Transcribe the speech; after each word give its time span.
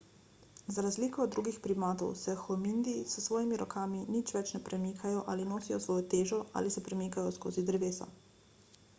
za 0.75 0.83
razliko 0.83 1.19
od 1.23 1.33
drugih 1.33 1.57
primatov 1.65 2.13
se 2.21 2.33
hominidi 2.45 2.95
s 3.11 3.19
svojimi 3.25 3.59
rokami 3.61 4.01
nič 4.15 4.33
več 4.37 4.53
ne 4.55 4.61
premikajo 4.69 5.19
ali 5.33 5.45
nosijo 5.51 5.79
svojo 5.83 6.05
težo 6.15 6.39
ali 6.61 6.71
se 6.77 6.83
premikajo 6.87 7.35
skozi 7.37 7.65
drevesa 7.69 8.09